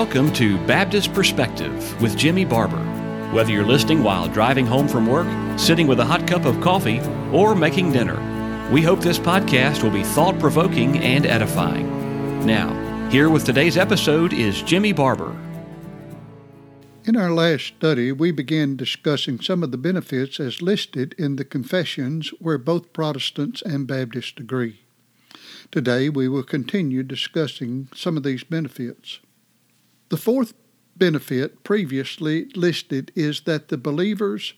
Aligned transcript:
welcome 0.00 0.32
to 0.32 0.56
Baptist 0.66 1.12
Perspective 1.12 2.00
with 2.00 2.16
Jimmy 2.16 2.46
Barber. 2.46 2.82
Whether 3.34 3.52
you're 3.52 3.66
listening 3.66 4.02
while 4.02 4.28
driving 4.28 4.64
home 4.64 4.88
from 4.88 5.06
work, 5.06 5.26
sitting 5.58 5.86
with 5.86 6.00
a 6.00 6.04
hot 6.06 6.26
cup 6.26 6.46
of 6.46 6.58
coffee, 6.62 7.00
or 7.34 7.54
making 7.54 7.92
dinner, 7.92 8.16
we 8.72 8.80
hope 8.80 9.00
this 9.00 9.18
podcast 9.18 9.82
will 9.82 9.90
be 9.90 10.02
thought 10.02 10.38
provoking 10.38 10.96
and 11.00 11.26
edifying. 11.26 12.46
Now, 12.46 13.10
here 13.10 13.28
with 13.28 13.44
today's 13.44 13.76
episode 13.76 14.32
is 14.32 14.62
Jimmy 14.62 14.94
Barber. 14.94 15.36
In 17.04 17.14
our 17.14 17.30
last 17.30 17.64
study, 17.64 18.10
we 18.10 18.30
began 18.30 18.76
discussing 18.76 19.38
some 19.38 19.62
of 19.62 19.70
the 19.70 19.76
benefits 19.76 20.40
as 20.40 20.62
listed 20.62 21.14
in 21.18 21.36
the 21.36 21.44
confessions 21.44 22.30
where 22.38 22.56
both 22.56 22.94
Protestants 22.94 23.60
and 23.60 23.86
Baptists 23.86 24.40
agree. 24.40 24.80
Today, 25.70 26.08
we 26.08 26.26
will 26.26 26.42
continue 26.42 27.02
discussing 27.02 27.88
some 27.94 28.16
of 28.16 28.22
these 28.22 28.44
benefits. 28.44 29.18
The 30.10 30.16
fourth 30.16 30.54
benefit 30.96 31.62
previously 31.62 32.46
listed 32.56 33.12
is 33.14 33.42
that 33.42 33.68
the 33.68 33.78
believer's 33.78 34.54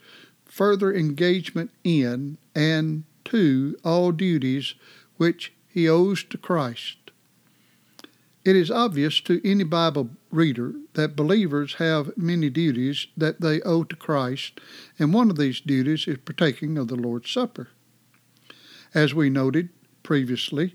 further 0.46 0.92
engagement 0.92 1.70
in 1.84 2.38
and 2.54 3.04
to 3.26 3.76
all 3.84 4.12
duties 4.12 4.74
which 5.18 5.52
he 5.68 5.88
owes 5.88 6.24
to 6.24 6.38
Christ. 6.38 6.96
It 8.44 8.56
is 8.56 8.70
obvious 8.70 9.20
to 9.20 9.46
any 9.48 9.62
Bible 9.62 10.10
reader 10.30 10.74
that 10.94 11.14
believers 11.14 11.74
have 11.74 12.16
many 12.16 12.50
duties 12.50 13.06
that 13.16 13.40
they 13.40 13.60
owe 13.60 13.84
to 13.84 13.94
Christ, 13.94 14.58
and 14.98 15.14
one 15.14 15.30
of 15.30 15.36
these 15.36 15.60
duties 15.60 16.08
is 16.08 16.18
partaking 16.24 16.76
of 16.76 16.88
the 16.88 16.96
Lord's 16.96 17.30
Supper. 17.30 17.68
As 18.94 19.14
we 19.14 19.30
noted 19.30 19.68
previously, 20.02 20.74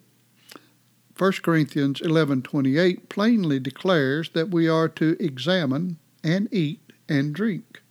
1 1.17 1.31
Corinthians 1.41 1.99
11:28 2.01 3.09
plainly 3.09 3.59
declares 3.59 4.29
that 4.33 4.51
we 4.51 4.67
are 4.67 4.87
to 4.87 5.17
examine 5.19 5.97
and 6.23 6.47
eat 6.53 6.79
and 7.09 7.33
drink. 7.33 7.81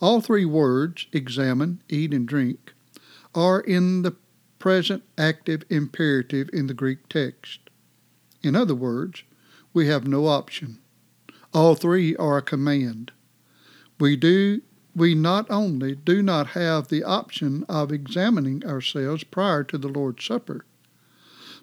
All 0.00 0.20
three 0.20 0.44
words, 0.44 1.06
examine, 1.12 1.82
eat, 1.88 2.12
and 2.12 2.26
drink, 2.26 2.74
are 3.32 3.60
in 3.60 4.02
the 4.02 4.16
present 4.58 5.04
active 5.16 5.62
imperative 5.70 6.50
in 6.52 6.66
the 6.66 6.74
Greek 6.74 7.08
text. 7.08 7.60
In 8.42 8.56
other 8.56 8.74
words, 8.74 9.22
we 9.72 9.86
have 9.86 10.08
no 10.08 10.26
option. 10.26 10.78
All 11.54 11.76
three 11.76 12.16
are 12.16 12.38
a 12.38 12.42
command. 12.42 13.12
We 14.00 14.16
do 14.16 14.62
we 14.96 15.14
not 15.14 15.46
only 15.48 15.94
do 15.94 16.22
not 16.22 16.48
have 16.48 16.88
the 16.88 17.04
option 17.04 17.64
of 17.68 17.92
examining 17.92 18.64
ourselves 18.64 19.22
prior 19.22 19.62
to 19.62 19.78
the 19.78 19.88
Lord's 19.88 20.24
Supper, 20.24 20.64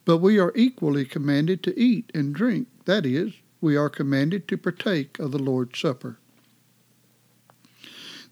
but 0.05 0.17
we 0.17 0.39
are 0.39 0.51
equally 0.55 1.05
commanded 1.05 1.63
to 1.63 1.79
eat 1.79 2.11
and 2.13 2.33
drink. 2.33 2.67
That 2.85 3.05
is, 3.05 3.33
we 3.61 3.75
are 3.75 3.89
commanded 3.89 4.47
to 4.49 4.57
partake 4.57 5.19
of 5.19 5.31
the 5.31 5.39
Lord's 5.39 5.79
Supper. 5.79 6.17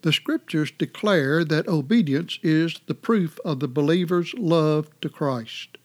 The 0.02 0.12
Scriptures 0.12 0.72
declare 0.78 1.46
that 1.46 1.68
obedience 1.68 2.40
is 2.42 2.80
the 2.88 2.96
proof 2.96 3.40
of 3.46 3.60
the 3.60 3.68
believer's 3.68 4.34
love 4.34 4.90
to 5.02 5.10
Christ. 5.10 5.78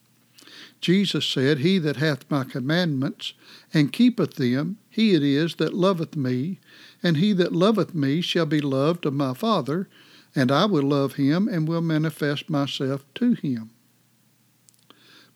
Jesus 0.81 1.27
said, 1.27 1.59
He 1.59 1.79
that 1.79 1.97
hath 1.97 2.31
my 2.31 2.45
commandments 2.45 3.35
and 3.75 3.93
keepeth 3.93 4.35
them, 4.35 4.79
he 4.89 5.15
it 5.15 5.23
is 5.23 5.57
that 5.57 5.75
loveth 5.75 6.17
me, 6.17 6.61
and 7.03 7.19
he 7.19 7.33
that 7.35 7.53
loveth 7.53 7.95
me 7.95 8.21
shall 8.21 8.47
be 8.47 8.61
loved 8.61 9.05
of 9.05 9.15
my 9.15 9.35
Father, 9.35 9.89
and 10.35 10.51
I 10.51 10.65
will 10.65 10.83
love 10.83 11.15
him 11.15 11.49
and 11.49 11.69
will 11.69 11.81
manifest 11.83 12.49
myself 12.51 13.05
to 13.17 13.35
him. 13.35 13.71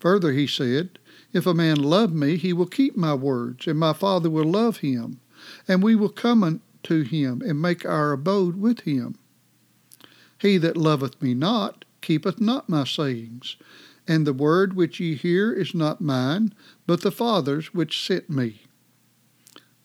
Further, 0.01 0.33
he 0.33 0.47
said, 0.47 0.99
If 1.33 1.47
a 1.47 1.55
man 1.55 1.77
love 1.77 2.13
me, 2.13 2.37
he 2.37 2.53
will 2.53 2.67
keep 2.67 2.97
my 2.97 3.15
words, 3.15 3.67
and 3.67 3.79
my 3.79 3.93
Father 3.93 4.31
will 4.31 4.45
love 4.45 4.79
him, 4.79 5.21
and 5.69 5.83
we 5.83 5.95
will 5.95 6.09
come 6.09 6.43
unto 6.43 7.03
him 7.03 7.43
and 7.43 7.61
make 7.61 7.85
our 7.85 8.13
abode 8.13 8.57
with 8.57 8.81
him. 8.81 9.17
He 10.39 10.57
that 10.57 10.77
loveth 10.77 11.21
me 11.21 11.35
not 11.35 11.85
keepeth 12.01 12.41
not 12.41 12.69
my 12.69 12.85
sayings, 12.85 13.57
and 14.09 14.27
the 14.27 14.33
word 14.33 14.73
which 14.73 14.99
ye 14.99 15.15
hear 15.15 15.53
is 15.53 15.75
not 15.75 16.01
mine, 16.01 16.55
but 16.87 17.03
the 17.03 17.13
Father's 17.13 17.75
which 17.75 18.05
sent 18.05 18.31
me. 18.31 18.63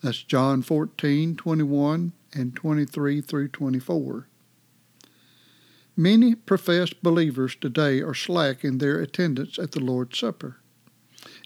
That's 0.01 0.23
John 0.23 0.61
14, 0.61 1.35
21 1.35 2.13
and 2.33 2.55
23 2.55 3.21
through 3.21 3.49
24. 3.49 4.27
Many 5.97 6.35
professed 6.35 7.01
believers 7.01 7.55
today 7.55 8.01
are 8.01 8.13
slack 8.13 8.65
in 8.65 8.79
their 8.79 8.99
attendance 8.99 9.57
at 9.57 9.71
the 9.71 9.79
Lord's 9.79 10.19
Supper. 10.19 10.57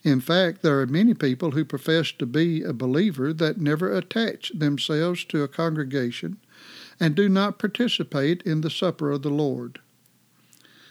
In 0.03 0.21
fact, 0.21 0.63
there 0.63 0.79
are 0.79 0.87
many 0.87 1.13
people 1.13 1.51
who 1.51 1.63
profess 1.63 2.11
to 2.13 2.25
be 2.25 2.63
a 2.63 2.73
believer 2.73 3.31
that 3.31 3.61
never 3.61 3.95
attach 3.95 4.51
themselves 4.55 5.23
to 5.25 5.43
a 5.43 5.47
congregation 5.47 6.37
and 6.99 7.13
do 7.13 7.29
not 7.29 7.59
participate 7.59 8.41
in 8.41 8.61
the 8.61 8.71
supper 8.71 9.11
of 9.11 9.21
the 9.21 9.29
Lord. 9.29 9.79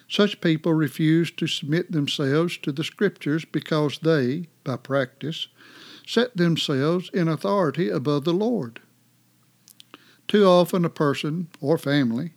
Such 0.09 0.41
people 0.41 0.73
refuse 0.73 1.31
to 1.33 1.47
submit 1.47 1.91
themselves 1.91 2.57
to 2.59 2.71
the 2.71 2.85
Scriptures 2.85 3.45
because 3.45 3.99
they, 3.99 4.49
by 4.63 4.77
practice, 4.77 5.49
set 6.07 6.37
themselves 6.37 7.11
in 7.13 7.29
authority 7.29 7.91
above 7.91 8.25
the 8.25 8.33
Lord. 8.33 8.81
Too 10.29 10.45
often 10.45 10.85
a 10.85 10.91
person 10.91 11.49
or 11.61 11.77
family 11.77 12.33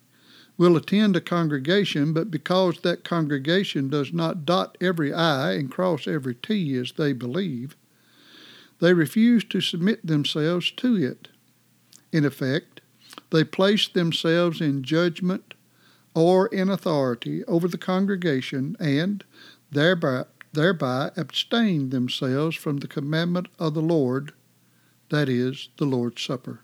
will 0.61 0.77
attend 0.77 1.15
a 1.15 1.21
congregation, 1.21 2.13
but 2.13 2.29
because 2.29 2.81
that 2.81 3.03
congregation 3.03 3.89
does 3.89 4.13
not 4.13 4.45
dot 4.45 4.77
every 4.79 5.11
I 5.11 5.53
and 5.53 5.71
cross 5.71 6.07
every 6.07 6.35
T 6.35 6.75
as 6.75 6.91
they 6.91 7.13
believe, 7.13 7.75
they 8.79 8.93
refuse 8.93 9.43
to 9.45 9.59
submit 9.59 10.05
themselves 10.05 10.69
to 10.77 10.95
it. 10.95 11.29
In 12.11 12.23
effect, 12.23 12.81
they 13.31 13.43
place 13.43 13.87
themselves 13.87 14.61
in 14.61 14.83
judgment 14.83 15.55
or 16.13 16.45
in 16.49 16.69
authority 16.69 17.43
over 17.45 17.67
the 17.67 17.79
congregation 17.79 18.77
and 18.79 19.23
thereby, 19.71 20.25
thereby 20.53 21.09
abstain 21.17 21.89
themselves 21.89 22.55
from 22.55 22.77
the 22.77 22.87
commandment 22.87 23.47
of 23.57 23.73
the 23.73 23.81
Lord, 23.81 24.31
that 25.09 25.27
is, 25.27 25.69
the 25.79 25.85
Lord's 25.85 26.21
Supper. 26.21 26.59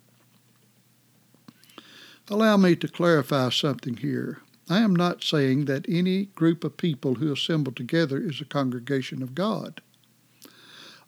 Allow 2.29 2.57
me 2.57 2.75
to 2.75 2.89
clarify 2.89 3.49
something 3.49 3.97
here. 3.97 4.41
I 4.69 4.79
am 4.79 4.93
not 4.93 5.23
saying 5.23 5.65
that 5.65 5.85
any 5.87 6.25
group 6.25 6.65
of 6.65 6.75
people 6.75 7.15
who 7.15 7.31
assemble 7.31 7.71
together 7.71 8.19
is 8.19 8.41
a 8.41 8.45
congregation 8.45 9.23
of 9.23 9.33
God. 9.33 9.81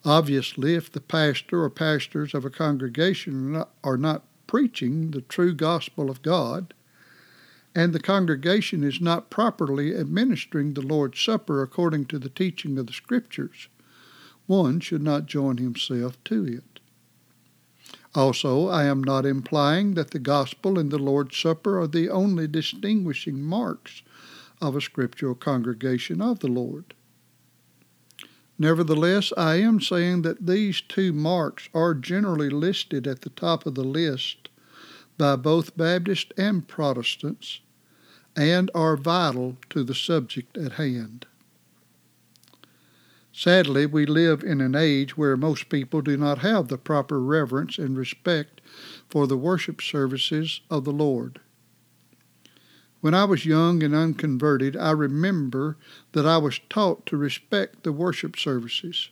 Obviously, 0.02 0.74
if 0.74 0.90
the 0.90 1.00
pastor 1.00 1.62
or 1.62 1.68
pastors 1.68 2.32
of 2.32 2.46
a 2.46 2.50
congregation 2.50 3.62
are 3.84 3.98
not, 3.98 4.24
preaching 4.46 5.10
the 5.10 5.20
true 5.20 5.54
gospel 5.54 6.10
of 6.10 6.22
God, 6.22 6.72
and 7.74 7.92
the 7.92 8.00
congregation 8.00 8.82
is 8.82 9.00
not 9.00 9.30
properly 9.30 9.94
administering 9.94 10.74
the 10.74 10.80
Lord's 10.80 11.20
Supper 11.20 11.62
according 11.62 12.06
to 12.06 12.18
the 12.18 12.30
teaching 12.30 12.78
of 12.78 12.86
the 12.86 12.92
Scriptures, 12.92 13.68
one 14.46 14.80
should 14.80 15.02
not 15.02 15.26
join 15.26 15.58
himself 15.58 16.16
to 16.24 16.44
it. 16.44 16.69
Also, 18.14 18.66
I 18.66 18.84
am 18.84 19.04
not 19.04 19.24
implying 19.24 19.94
that 19.94 20.10
the 20.10 20.18
gospel 20.18 20.78
and 20.78 20.90
the 20.90 20.98
Lord's 20.98 21.36
Supper 21.36 21.80
are 21.80 21.86
the 21.86 22.08
only 22.08 22.48
distinguishing 22.48 23.40
marks 23.40 24.02
of 24.60 24.74
a 24.74 24.80
scriptural 24.80 25.34
congregation 25.34 26.20
of 26.20 26.40
the 26.40 26.48
Lord. 26.48 26.94
Nevertheless, 28.58 29.32
I 29.38 29.56
am 29.56 29.80
saying 29.80 30.22
that 30.22 30.46
these 30.46 30.82
two 30.82 31.12
marks 31.12 31.68
are 31.72 31.94
generally 31.94 32.50
listed 32.50 33.06
at 33.06 33.22
the 33.22 33.30
top 33.30 33.64
of 33.64 33.74
the 33.74 33.84
list 33.84 34.50
by 35.16 35.36
both 35.36 35.76
Baptists 35.76 36.32
and 36.36 36.66
Protestants 36.66 37.60
and 38.36 38.70
are 38.74 38.96
vital 38.96 39.56
to 39.70 39.82
the 39.82 39.94
subject 39.94 40.58
at 40.58 40.72
hand. 40.72 41.26
Sadly, 43.32 43.86
we 43.86 44.06
live 44.06 44.42
in 44.42 44.60
an 44.60 44.74
age 44.74 45.16
where 45.16 45.36
most 45.36 45.68
people 45.68 46.02
do 46.02 46.16
not 46.16 46.38
have 46.38 46.68
the 46.68 46.78
proper 46.78 47.20
reverence 47.20 47.78
and 47.78 47.96
respect 47.96 48.60
for 49.08 49.26
the 49.26 49.36
worship 49.36 49.80
services 49.80 50.60
of 50.68 50.84
the 50.84 50.92
Lord. 50.92 51.40
When 53.00 53.14
I 53.14 53.24
was 53.24 53.46
young 53.46 53.82
and 53.82 53.94
unconverted, 53.94 54.76
I 54.76 54.90
remember 54.90 55.78
that 56.12 56.26
I 56.26 56.36
was 56.38 56.60
taught 56.68 57.06
to 57.06 57.16
respect 57.16 57.82
the 57.82 57.92
worship 57.92 58.36
services. 58.36 59.08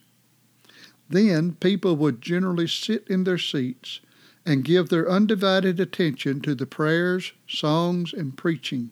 Then 1.08 1.52
people 1.52 1.96
would 1.96 2.20
generally 2.20 2.66
sit 2.66 3.06
in 3.08 3.24
their 3.24 3.38
seats 3.38 4.00
and 4.44 4.64
give 4.64 4.88
their 4.88 5.10
undivided 5.10 5.80
attention 5.80 6.40
to 6.40 6.54
the 6.54 6.66
prayers, 6.66 7.32
songs, 7.46 8.12
and 8.12 8.36
preaching. 8.36 8.90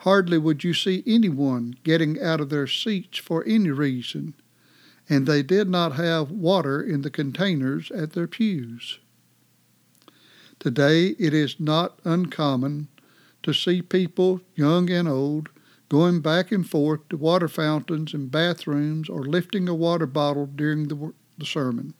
Hardly 0.00 0.38
would 0.38 0.64
you 0.64 0.72
see 0.72 1.02
anyone 1.06 1.74
getting 1.84 2.18
out 2.18 2.40
of 2.40 2.48
their 2.48 2.66
seats 2.66 3.18
for 3.18 3.44
any 3.46 3.70
reason, 3.70 4.32
and 5.10 5.26
they 5.26 5.42
did 5.42 5.68
not 5.68 5.96
have 5.96 6.30
water 6.30 6.80
in 6.80 7.02
the 7.02 7.10
containers 7.10 7.90
at 7.90 8.12
their 8.12 8.26
pews. 8.26 8.98
Today 10.58 11.08
it 11.18 11.34
is 11.34 11.60
not 11.60 11.98
uncommon 12.04 12.88
to 13.42 13.52
see 13.52 13.82
people, 13.82 14.40
young 14.54 14.88
and 14.88 15.06
old, 15.06 15.50
going 15.90 16.22
back 16.22 16.50
and 16.50 16.66
forth 16.66 17.06
to 17.10 17.18
water 17.18 17.48
fountains 17.48 18.14
and 18.14 18.30
bathrooms 18.30 19.10
or 19.10 19.24
lifting 19.24 19.68
a 19.68 19.74
water 19.74 20.06
bottle 20.06 20.46
during 20.46 20.88
the, 20.88 21.12
the 21.36 21.44
sermon. 21.44 21.92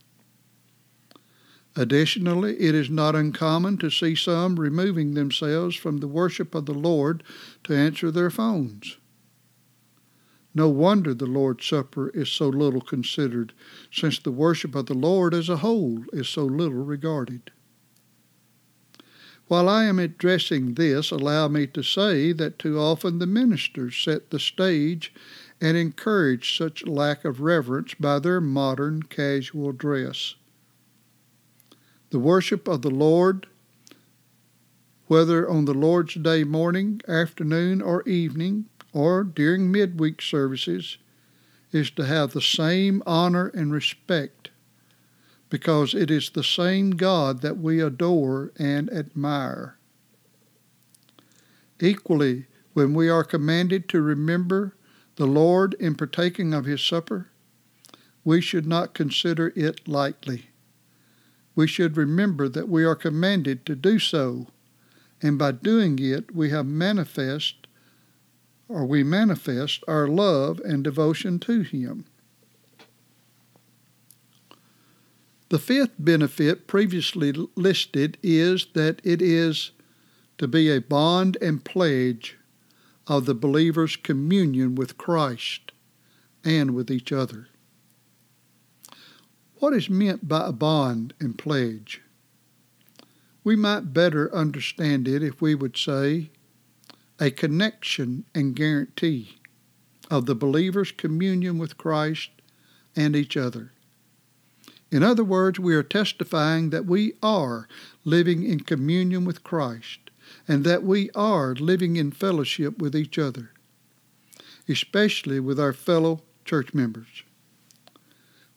Additionally, 1.81 2.61
it 2.61 2.75
is 2.75 2.91
not 2.91 3.17
uncommon 3.17 3.79
to 3.79 3.88
see 3.88 4.15
some 4.15 4.61
removing 4.61 5.15
themselves 5.15 5.75
from 5.75 5.97
the 5.97 6.06
worship 6.06 6.55
of 6.55 6.67
the 6.67 6.75
Lord 6.75 7.23
to 7.65 7.73
answer 7.73 8.11
their 8.11 8.29
phones. 8.29 8.99
No 10.55 10.69
wonder 10.69 11.15
the 11.15 11.25
Lord's 11.25 11.65
Supper 11.65 12.11
is 12.11 12.29
so 12.29 12.50
little 12.50 12.82
considered, 12.82 13.55
since 13.91 14.19
the 14.19 14.31
worship 14.31 14.75
of 14.75 14.85
the 14.87 14.94
Lord 14.94 15.32
as 15.32 15.49
a 15.49 15.56
whole 15.56 16.05
is 16.12 16.29
so 16.29 16.44
little 16.44 16.85
regarded. 16.85 17.50
While 19.47 19.67
I 19.67 19.85
am 19.85 19.99
addressing 19.99 20.75
this, 20.75 21.11
allow 21.11 21.49
me 21.49 21.67
to 21.69 21.82
say 21.82 22.32
that 22.32 22.59
too 22.59 22.79
often 22.79 23.21
the 23.21 23.27
ministers 23.27 23.97
set 23.97 24.29
the 24.29 24.38
stage 24.38 25.15
and 25.62 25.79
encourage 25.79 26.59
such 26.59 26.87
lack 26.87 27.25
of 27.25 27.41
reverence 27.41 27.94
by 27.94 28.19
their 28.19 28.43
modern 28.43 29.05
casual 29.05 29.73
dress. 29.73 30.35
The 32.10 32.18
worship 32.18 32.66
of 32.66 32.82
the 32.82 32.90
Lord, 32.90 33.46
whether 35.06 35.48
on 35.48 35.64
the 35.64 35.74
Lord's 35.74 36.14
Day 36.14 36.44
morning, 36.44 37.00
afternoon, 37.06 37.80
or 37.80 38.02
evening, 38.02 38.66
or 38.92 39.22
during 39.22 39.70
midweek 39.70 40.20
services 40.20 40.98
is 41.72 41.90
to 41.92 42.04
have 42.04 42.32
the 42.32 42.40
same 42.40 43.02
honor 43.06 43.46
and 43.48 43.72
respect 43.72 44.50
because 45.50 45.94
it 45.94 46.10
is 46.10 46.30
the 46.30 46.44
same 46.44 46.92
God 46.92 47.42
that 47.42 47.58
we 47.58 47.80
adore 47.80 48.52
and 48.58 48.90
admire. 48.92 49.76
Equally, 51.80 52.46
when 52.72 52.94
we 52.94 53.08
are 53.08 53.24
commanded 53.24 53.88
to 53.88 54.00
remember 54.00 54.74
the 55.16 55.26
Lord 55.26 55.74
in 55.74 55.94
partaking 55.94 56.54
of 56.54 56.64
his 56.64 56.80
supper, 56.80 57.28
we 58.24 58.40
should 58.40 58.66
not 58.66 58.94
consider 58.94 59.52
it 59.56 59.88
lightly. 59.88 60.50
We 61.55 61.67
should 61.67 61.97
remember 61.97 62.49
that 62.49 62.69
we 62.69 62.85
are 62.85 62.94
commanded 62.94 63.67
to 63.67 63.75
do 63.75 63.99
so, 63.99 64.49
and 65.20 65.38
by 65.38 65.52
doing 65.52 65.99
it 65.99 66.35
we 66.35 66.50
have 66.50 66.67
manifest 66.67 67.67
or 68.69 68.87
we 68.87 69.02
manifest 69.02 69.82
our 69.88 70.06
love 70.06 70.61
and 70.64 70.85
devotion 70.85 71.41
to 71.41 71.62
Him. 71.62 72.05
The 75.49 75.58
fifth 75.58 75.94
benefit 75.99 76.69
previously 76.69 77.32
listed 77.56 78.17
is 78.23 78.69
that 78.75 79.00
it 79.03 79.20
is 79.20 79.73
to 80.38 80.46
be 80.46 80.70
a 80.70 80.81
bond 80.81 81.37
and 81.43 81.64
pledge 81.64 82.38
of 83.08 83.26
the 83.26 83.35
believer's 83.35 83.96
communion 83.96 84.76
with 84.76 84.96
Christ 84.96 85.73
and 86.44 86.70
with 86.70 86.88
each 86.88 87.11
other. 87.11 87.50
What 89.60 89.74
is 89.74 89.90
meant 89.90 90.26
by 90.26 90.48
a 90.48 90.52
bond 90.52 91.12
and 91.20 91.36
pledge? 91.36 92.00
We 93.44 93.56
might 93.56 93.92
better 93.92 94.34
understand 94.34 95.06
it 95.06 95.22
if 95.22 95.42
we 95.42 95.54
would 95.54 95.76
say 95.76 96.30
a 97.20 97.30
connection 97.30 98.24
and 98.34 98.56
guarantee 98.56 99.38
of 100.10 100.24
the 100.24 100.34
believer's 100.34 100.92
communion 100.92 101.58
with 101.58 101.76
Christ 101.76 102.30
and 102.96 103.14
each 103.14 103.36
other. 103.36 103.72
In 104.90 105.02
other 105.02 105.22
words, 105.22 105.60
we 105.60 105.74
are 105.74 105.82
testifying 105.82 106.70
that 106.70 106.86
we 106.86 107.12
are 107.22 107.68
living 108.02 108.42
in 108.42 108.60
communion 108.60 109.26
with 109.26 109.44
Christ 109.44 110.00
and 110.48 110.64
that 110.64 110.84
we 110.84 111.10
are 111.10 111.54
living 111.54 111.96
in 111.96 112.12
fellowship 112.12 112.78
with 112.78 112.96
each 112.96 113.18
other, 113.18 113.50
especially 114.66 115.38
with 115.38 115.60
our 115.60 115.74
fellow 115.74 116.22
church 116.46 116.72
members. 116.72 117.24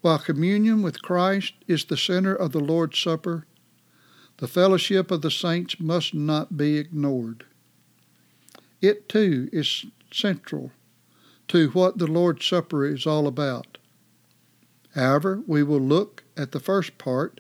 While 0.04 0.20
communion 0.20 0.82
with 0.82 1.02
Christ 1.02 1.54
is 1.66 1.86
the 1.86 1.96
center 1.96 2.36
of 2.36 2.52
the 2.52 2.60
Lord's 2.60 3.00
Supper, 3.00 3.46
the 4.36 4.50
fellowship 4.50 5.12
of 5.12 5.22
the 5.22 5.32
saints 5.32 5.80
must 5.80 6.14
not 6.14 6.58
be 6.58 6.76
ignored. 6.76 7.46
It 8.82 9.08
too 9.08 9.48
is 9.54 9.86
central 10.12 10.74
to 11.48 11.70
what 11.70 12.00
the 12.00 12.08
Lord's 12.08 12.46
Supper 12.46 12.86
is 12.86 13.08
all 13.08 13.28
about. 13.28 13.78
However, 14.94 15.42
we 15.48 15.64
will 15.64 15.80
look 15.80 16.26
at 16.36 16.52
the 16.52 16.60
first 16.60 16.98
part, 16.98 17.40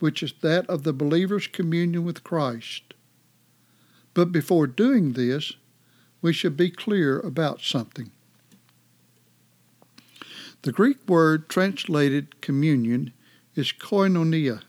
which 0.00 0.20
is 0.20 0.34
that 0.40 0.68
of 0.68 0.82
the 0.82 0.92
believer's 0.92 1.46
communion 1.46 2.02
with 2.02 2.24
Christ. 2.24 2.92
But 4.14 4.32
before 4.32 4.66
doing 4.66 5.12
this, 5.12 5.52
we 6.20 6.32
should 6.32 6.56
be 6.56 6.70
clear 6.70 7.20
about 7.20 7.60
something. 7.60 8.10
The 10.62 10.72
Greek 10.72 10.98
word 11.08 11.48
translated 11.48 12.42
communion 12.42 13.14
is 13.54 13.72
koinonia, 13.72 14.60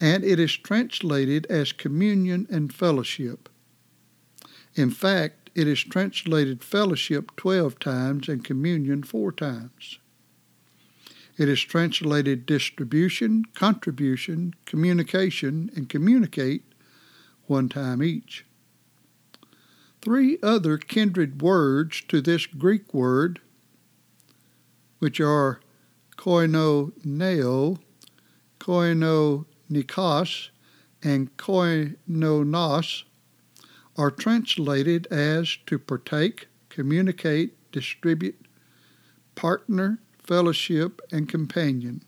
and 0.00 0.24
it 0.24 0.40
is 0.40 0.56
translated 0.56 1.46
as 1.46 1.72
communion 1.72 2.48
and 2.50 2.74
fellowship. 2.74 3.48
In 4.74 4.90
fact, 4.90 5.50
it 5.54 5.68
is 5.68 5.84
translated 5.84 6.64
fellowship 6.64 7.36
12 7.36 7.78
times 7.78 8.28
and 8.28 8.42
communion 8.44 9.04
4 9.04 9.30
times. 9.30 10.00
It 11.36 11.48
is 11.48 11.60
translated 11.60 12.44
distribution, 12.44 13.44
contribution, 13.54 14.54
communication, 14.66 15.70
and 15.76 15.88
communicate 15.88 16.64
one 17.46 17.68
time 17.68 18.02
each. 18.02 18.44
Three 20.02 20.38
other 20.42 20.78
kindred 20.78 21.40
words 21.40 22.02
to 22.08 22.20
this 22.20 22.46
Greek 22.46 22.92
word, 22.92 23.40
which 25.04 25.20
are 25.20 25.60
koinoneo, 26.16 27.78
koinonikos, 28.58 30.48
and 31.02 31.36
koinonos, 31.36 33.02
are 33.98 34.10
translated 34.10 35.06
as 35.08 35.58
to 35.66 35.78
partake, 35.78 36.46
communicate, 36.70 37.70
distribute, 37.70 38.46
partner, 39.34 39.98
fellowship, 40.22 41.02
and 41.12 41.28
companion. 41.28 42.02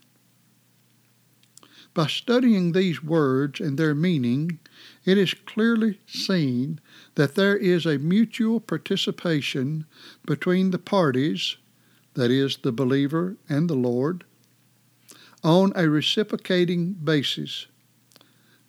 By 1.93 2.07
studying 2.07 2.73
these 2.73 3.05
words 3.05 3.61
and 3.61 3.79
their 3.79 3.95
meaning, 3.95 4.59
it 5.05 5.19
is 5.19 5.35
clearly 5.35 6.01
seen 6.07 6.81
that 7.15 7.35
there 7.35 7.59
is 7.59 7.85
a 7.85 7.99
mutual 7.99 8.59
participation 8.59 9.85
between 10.25 10.71
the 10.71 10.79
parties, 10.79 11.59
that 12.17 12.31
is, 12.31 12.59
the 12.59 12.73
believer 12.73 13.37
and 13.49 13.71
the 13.71 13.75
Lord, 13.75 14.25
on 15.45 15.73
a 15.77 15.89
reciprocating 15.89 16.95
basis. 16.95 17.67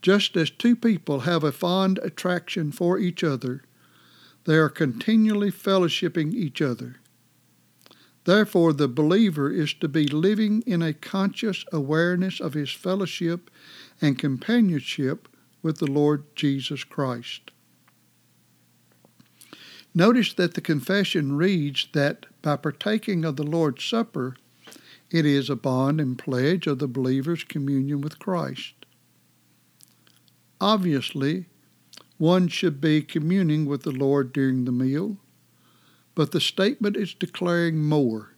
Just 0.02 0.38
as 0.38 0.50
two 0.50 0.76
people 0.76 1.22
have 1.22 1.44
a 1.44 1.52
fond 1.52 1.98
attraction 2.04 2.72
for 2.72 3.00
each 3.00 3.24
other, 3.24 3.64
they 4.46 4.56
are 4.56 4.70
continually 4.70 5.52
fellowshipping 5.52 6.34
each 6.34 6.62
other. 6.62 6.98
Therefore, 8.26 8.74
the 8.74 8.90
believer 8.90 9.50
is 9.50 9.74
to 9.76 9.88
be 9.88 10.08
living 10.08 10.62
in 10.68 10.82
a 10.82 10.94
conscious 10.94 11.64
awareness 11.72 12.40
of 12.40 12.54
his 12.54 12.72
fellowship 12.72 13.50
and 14.02 14.20
companionship 14.20 15.30
with 15.62 15.78
the 15.78 15.90
Lord 15.90 16.24
Jesus 16.36 16.84
Christ. 16.84 17.52
Notice 19.98 20.32
that 20.34 20.54
the 20.54 20.62
confession 20.62 21.38
reads 21.38 21.88
that 21.94 22.28
by 22.44 22.56
partaking 22.58 23.26
of 23.26 23.36
the 23.36 23.42
Lord's 23.42 23.84
Supper, 23.84 24.36
it 25.10 25.26
is 25.26 25.50
a 25.50 25.56
bond 25.56 26.00
and 26.00 26.20
pledge 26.20 26.68
of 26.68 26.78
the 26.78 26.88
believer's 26.88 27.44
communion 27.44 28.02
with 28.02 28.20
Christ. 28.20 28.76
Obviously, 30.62 31.48
one 32.20 32.48
should 32.48 32.80
be 32.80 33.02
communing 33.02 33.66
with 33.66 33.82
the 33.82 33.92
Lord 33.92 34.32
during 34.32 34.66
the 34.66 34.72
meal, 34.72 35.18
but 36.14 36.32
the 36.32 36.42
statement 36.42 36.96
is 36.96 37.16
declaring 37.16 37.84
more. 37.84 38.36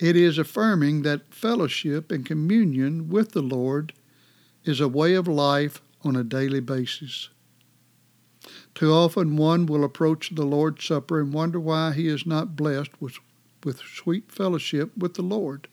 It 0.00 0.16
is 0.16 0.38
affirming 0.38 1.02
that 1.02 1.34
fellowship 1.34 2.10
and 2.10 2.24
communion 2.24 3.10
with 3.10 3.32
the 3.32 3.42
Lord 3.42 3.92
is 4.64 4.80
a 4.80 4.88
way 4.88 5.12
of 5.12 5.28
life 5.28 5.82
on 6.02 6.16
a 6.16 6.24
daily 6.24 6.60
basis. 6.60 7.28
Too 8.78 8.92
often 8.92 9.36
one 9.36 9.66
will 9.66 9.82
approach 9.82 10.36
the 10.36 10.46
Lord's 10.46 10.84
Supper 10.84 11.20
and 11.20 11.32
wonder 11.32 11.58
why 11.58 11.92
he 11.94 12.06
is 12.06 12.24
not 12.24 12.54
blessed 12.54 12.92
with, 13.00 13.18
with 13.64 13.80
sweet 13.80 14.30
fellowship 14.30 14.96
with 14.96 15.14
the 15.14 15.22
Lord. 15.22 15.66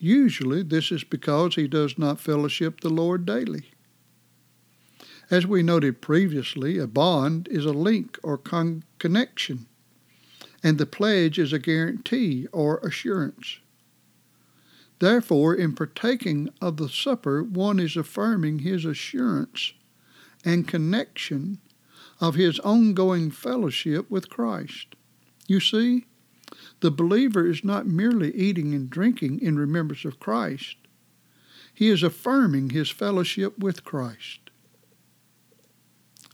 Usually, 0.00 0.64
this 0.64 0.90
is 0.90 1.04
because 1.04 1.54
he 1.54 1.68
does 1.68 1.96
not 1.98 2.18
fellowship 2.18 2.80
the 2.80 2.90
Lord 2.90 3.24
daily. 3.24 3.70
As 5.30 5.46
we 5.46 5.62
noted 5.62 6.02
previously, 6.02 6.78
a 6.78 6.88
bond 6.88 7.46
is 7.46 7.64
a 7.64 7.70
link 7.70 8.18
or 8.24 8.38
con- 8.38 8.82
connection, 8.98 9.68
and 10.64 10.78
the 10.78 10.84
pledge 10.84 11.38
is 11.38 11.52
a 11.52 11.60
guarantee 11.60 12.48
or 12.50 12.78
assurance. 12.78 13.60
Therefore, 14.98 15.54
in 15.54 15.76
partaking 15.76 16.48
of 16.60 16.76
the 16.76 16.88
supper, 16.88 17.44
one 17.44 17.78
is 17.78 17.96
affirming 17.96 18.58
his 18.58 18.84
assurance 18.84 19.74
and 20.44 20.68
connection 20.68 21.58
of 22.20 22.34
his 22.34 22.58
ongoing 22.60 23.30
fellowship 23.30 24.10
with 24.10 24.30
Christ. 24.30 24.94
You 25.46 25.60
see, 25.60 26.06
the 26.80 26.90
believer 26.90 27.46
is 27.46 27.64
not 27.64 27.86
merely 27.86 28.34
eating 28.34 28.74
and 28.74 28.88
drinking 28.88 29.40
in 29.40 29.58
remembrance 29.58 30.04
of 30.04 30.20
Christ, 30.20 30.76
He 31.74 31.88
is 31.88 32.02
affirming 32.02 32.70
his 32.70 32.88
fellowship 32.88 33.58
with 33.58 33.84
Christ. 33.84 34.40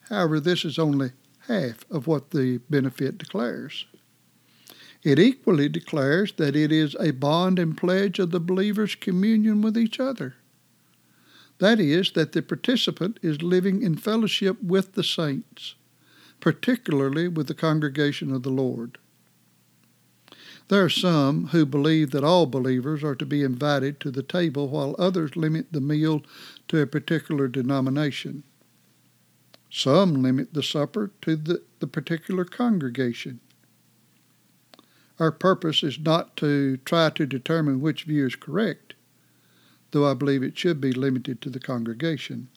However, 0.09 0.39
this 0.39 0.65
is 0.65 0.79
only 0.79 1.13
half 1.49 1.85
of 1.91 2.07
what 2.07 2.31
the 2.31 2.59
benefit 2.71 3.19
declares. 3.19 3.87
It 5.03 5.19
equally 5.19 5.69
declares 5.69 6.33
that 6.37 6.55
it 6.55 6.71
is 6.71 6.95
a 7.01 7.11
bond 7.11 7.59
and 7.59 7.77
pledge 7.77 8.21
of 8.21 8.31
the 8.31 8.39
believer's 8.39 8.95
communion 8.95 9.63
with 9.63 9.77
each 9.77 9.99
other. 9.99 10.37
That 11.63 11.79
is, 11.79 12.11
that 12.15 12.33
the 12.33 12.43
participant 12.43 13.21
is 13.23 13.41
living 13.41 13.83
in 13.83 13.95
fellowship 13.95 14.61
with 14.61 14.95
the 14.95 15.05
saints, 15.05 15.77
particularly 16.41 17.29
with 17.29 17.47
the 17.47 17.55
congregation 17.55 18.33
of 18.33 18.43
the 18.43 18.51
Lord. 18.51 18.99
There 20.67 20.85
are 20.85 20.89
some 20.89 21.47
who 21.47 21.65
believe 21.65 22.11
that 22.11 22.25
all 22.25 22.47
believers 22.47 23.05
are 23.05 23.15
to 23.15 23.25
be 23.25 23.45
invited 23.45 24.01
to 24.01 24.11
the 24.11 24.25
table, 24.25 24.71
while 24.71 24.97
others 24.99 25.37
limit 25.37 25.69
the 25.71 25.81
meal 25.81 26.23
to 26.67 26.81
a 26.81 26.87
particular 26.89 27.47
denomination. 27.47 28.43
Some 29.71 30.21
limit 30.21 30.55
the 30.55 30.65
supper 30.65 31.13
to 31.21 31.37
the, 31.37 31.63
the 31.79 31.87
particular 31.87 32.45
congregation. 32.45 33.39
Our 35.21 35.31
purpose 35.31 35.85
is 35.85 35.97
not 35.97 36.37
to 36.39 36.79
try 36.79 37.11
to 37.11 37.25
determine 37.25 37.81
which 37.81 38.03
view 38.03 38.27
is 38.27 38.35
correct, 38.35 38.95
though 39.93 40.11
I 40.11 40.15
believe 40.15 40.43
it 40.43 40.59
should 40.59 40.81
be 40.81 40.93
limited 40.93 41.41
to 41.43 41.51
the 41.51 41.61
congregation. 41.61 42.49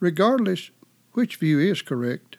Regardless 0.00 0.70
which 1.12 1.36
view 1.36 1.58
is 1.58 1.82
correct, 1.82 2.38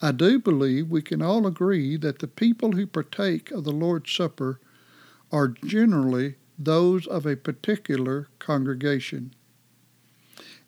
I 0.00 0.12
do 0.12 0.38
believe 0.38 0.88
we 0.90 1.02
can 1.02 1.22
all 1.22 1.46
agree 1.46 1.96
that 1.96 2.18
the 2.18 2.28
people 2.28 2.72
who 2.72 2.86
partake 2.86 3.50
of 3.50 3.64
the 3.64 3.72
Lord's 3.72 4.12
Supper 4.12 4.60
are 5.32 5.48
generally 5.48 6.36
those 6.58 7.06
of 7.06 7.26
a 7.26 7.36
particular 7.36 8.28
congregation. 8.38 9.34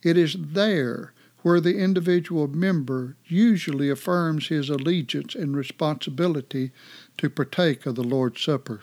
It 0.02 0.16
is 0.16 0.36
there 0.38 1.12
where 1.42 1.60
the 1.60 1.76
individual 1.76 2.48
member 2.48 3.16
usually 3.26 3.90
affirms 3.90 4.48
his 4.48 4.70
allegiance 4.70 5.34
and 5.34 5.56
responsibility 5.56 6.72
to 7.18 7.30
partake 7.30 7.86
of 7.86 7.94
the 7.94 8.02
Lord's 8.02 8.42
Supper. 8.42 8.80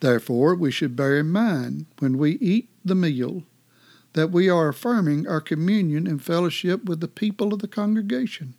Therefore, 0.00 0.54
we 0.54 0.70
should 0.70 0.94
bear 0.96 1.18
in 1.18 1.30
mind 1.30 1.86
when 1.98 2.18
we 2.18 2.32
eat 2.32 2.68
the 2.84 2.94
meal 2.94 3.44
that 4.12 4.30
we 4.30 4.48
are 4.48 4.68
affirming 4.68 5.26
our 5.26 5.40
communion 5.40 6.06
and 6.06 6.22
fellowship 6.22 6.84
with 6.86 7.00
the 7.00 7.08
people 7.08 7.52
of 7.52 7.60
the 7.60 7.68
congregation. 7.68 8.54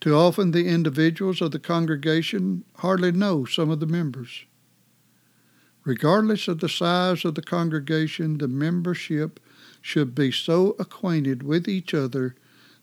Too 0.00 0.14
often, 0.14 0.50
the 0.50 0.66
individuals 0.66 1.40
of 1.40 1.50
the 1.50 1.58
congregation 1.58 2.64
hardly 2.76 3.12
know 3.12 3.44
some 3.44 3.70
of 3.70 3.80
the 3.80 3.86
members. 3.86 4.46
Regardless 5.84 6.46
of 6.46 6.60
the 6.60 6.68
size 6.68 7.24
of 7.24 7.34
the 7.34 7.42
congregation, 7.42 8.38
the 8.38 8.48
membership 8.48 9.40
should 9.80 10.14
be 10.14 10.30
so 10.30 10.76
acquainted 10.78 11.42
with 11.42 11.68
each 11.68 11.92
other 11.92 12.36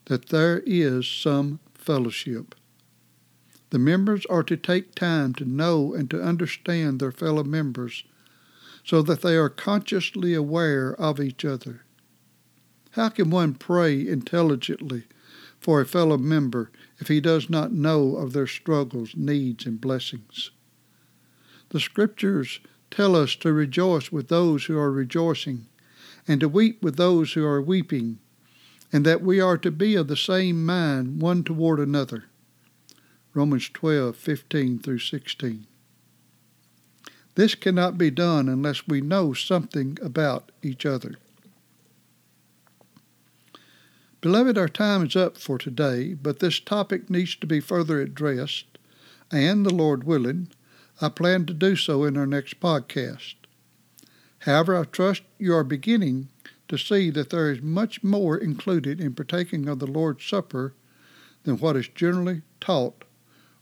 that 0.06 0.28
there 0.28 0.62
is 0.66 1.08
some 1.08 1.60
fellowship. 1.74 2.54
The 3.70 3.78
members 3.78 4.26
are 4.26 4.42
to 4.42 4.56
take 4.56 4.94
time 4.94 5.32
to 5.34 5.44
know 5.44 5.94
and 5.94 6.10
to 6.10 6.22
understand 6.22 6.98
their 6.98 7.12
fellow 7.12 7.44
members 7.44 8.04
so 8.84 9.02
that 9.02 9.22
they 9.22 9.36
are 9.36 9.48
consciously 9.48 10.34
aware 10.34 10.94
of 10.94 11.20
each 11.20 11.44
other. 11.44 11.82
How 12.92 13.08
can 13.08 13.30
one 13.30 13.54
pray 13.54 14.06
intelligently 14.06 15.04
for 15.60 15.80
a 15.80 15.86
fellow 15.86 16.18
member 16.18 16.70
if 16.98 17.08
he 17.08 17.20
does 17.20 17.48
not 17.48 17.72
know 17.72 18.16
of 18.16 18.32
their 18.32 18.48
struggles, 18.48 19.14
needs, 19.14 19.66
and 19.66 19.80
blessings? 19.80 20.50
The 21.68 21.78
Scriptures 21.78 22.58
tell 22.90 23.14
us 23.14 23.36
to 23.36 23.52
rejoice 23.52 24.10
with 24.10 24.26
those 24.26 24.64
who 24.64 24.76
are 24.76 24.90
rejoicing, 24.90 25.68
and 26.26 26.40
to 26.40 26.48
weep 26.48 26.82
with 26.82 26.96
those 26.96 27.34
who 27.34 27.44
are 27.44 27.62
weeping, 27.62 28.18
and 28.92 29.06
that 29.06 29.22
we 29.22 29.40
are 29.40 29.58
to 29.58 29.70
be 29.70 29.94
of 29.94 30.08
the 30.08 30.16
same 30.16 30.66
mind 30.66 31.22
one 31.22 31.44
toward 31.44 31.78
another. 31.78 32.24
Romans 33.32 33.68
12, 33.68 34.16
15 34.16 34.80
through 34.80 34.98
16. 34.98 35.66
This 37.36 37.54
cannot 37.54 37.96
be 37.96 38.10
done 38.10 38.48
unless 38.48 38.88
we 38.88 39.00
know 39.00 39.32
something 39.32 39.96
about 40.02 40.50
each 40.62 40.84
other. 40.84 41.14
Beloved, 44.20 44.58
our 44.58 44.68
time 44.68 45.06
is 45.06 45.14
up 45.14 45.38
for 45.38 45.58
today, 45.58 46.14
but 46.14 46.40
this 46.40 46.58
topic 46.58 47.08
needs 47.08 47.36
to 47.36 47.46
be 47.46 47.60
further 47.60 48.00
addressed, 48.00 48.78
and, 49.30 49.64
the 49.64 49.72
Lord 49.72 50.02
willing, 50.02 50.48
I 51.00 51.08
plan 51.08 51.46
to 51.46 51.54
do 51.54 51.76
so 51.76 52.02
in 52.04 52.16
our 52.16 52.26
next 52.26 52.58
podcast. 52.58 53.34
However, 54.40 54.76
I 54.76 54.84
trust 54.84 55.22
you 55.38 55.54
are 55.54 55.64
beginning 55.64 56.30
to 56.66 56.76
see 56.76 57.10
that 57.10 57.30
there 57.30 57.50
is 57.50 57.62
much 57.62 58.02
more 58.02 58.36
included 58.36 59.00
in 59.00 59.14
partaking 59.14 59.68
of 59.68 59.78
the 59.78 59.86
Lord's 59.86 60.26
Supper 60.26 60.74
than 61.44 61.58
what 61.58 61.76
is 61.76 61.88
generally 61.88 62.42
taught 62.60 63.04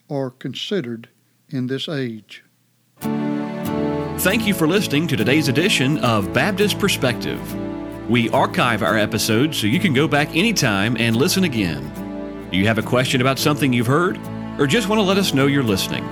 or 0.09 0.31
considered 0.31 1.09
in 1.49 1.67
this 1.67 1.89
age. 1.89 2.45
Thank 4.19 4.47
you 4.47 4.55
for 4.55 4.67
listening 4.67 5.07
to 5.09 5.17
today's 5.17 5.49
edition 5.49 5.99
of 5.99 6.33
Baptist 6.33 6.79
Perspective. 6.79 7.41
We 8.11 8.31
archive 8.31 8.83
our 8.83 8.97
episodes 8.99 9.59
so 9.59 9.67
you 9.67 9.79
can 9.79 9.93
go 9.95 10.09
back 10.09 10.35
anytime 10.35 10.97
and 10.99 11.15
listen 11.15 11.45
again. 11.45 12.49
Do 12.51 12.57
you 12.57 12.67
have 12.67 12.79
a 12.79 12.83
question 12.83 13.21
about 13.21 13.39
something 13.39 13.71
you've 13.73 13.87
heard? 13.87 14.19
Or 14.59 14.67
just 14.67 14.89
want 14.89 14.99
to 14.99 15.05
let 15.05 15.19
us 15.19 15.35
know 15.35 15.47
you're 15.47 15.63
listening? 15.63 16.05